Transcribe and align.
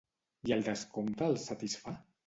I 0.51 0.53
el 0.55 0.65
descompte 0.69 1.29
els 1.31 1.49
satisfà? 1.53 1.99